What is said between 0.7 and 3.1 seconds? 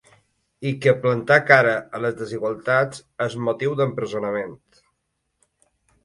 que plantar cara a les desigualtats